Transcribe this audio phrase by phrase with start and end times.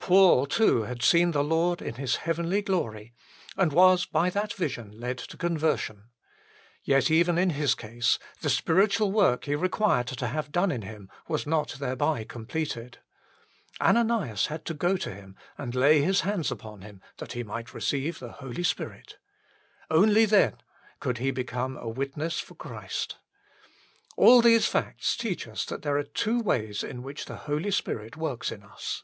[0.00, 3.12] Paul too had seen the Lord in His heavenly glory
[3.54, 6.08] and was by that vision led to conversion;
[6.82, 11.10] yet even in his case the spiritual work he required to have done in him
[11.28, 13.00] was not thereby completed.
[13.78, 17.74] Ananias had to go to him and lay his hands iipou him that he might
[17.74, 19.18] receive the Holy Spirit.
[19.90, 20.56] Only then
[20.98, 23.18] could he become a witness for Christ.
[24.16, 28.16] All these facts teach us that there are two ways in which the Holy Spirit
[28.16, 29.02] works in us.